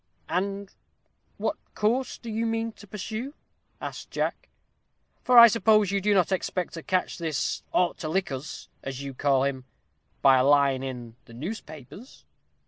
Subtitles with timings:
[0.27, 0.73] "And
[1.37, 3.35] what course do you mean to pursue?"
[3.79, 4.49] asked Jack,
[5.21, 9.03] "for I suppose you do not expect to catch this 'ought to lick us,' as
[9.03, 9.63] you call him,
[10.23, 12.25] by a line in the newspapers."